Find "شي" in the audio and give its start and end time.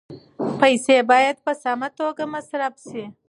2.89-3.03